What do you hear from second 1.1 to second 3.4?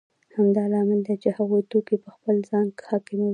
چې هغوی توکي په خپل ځان حاکموي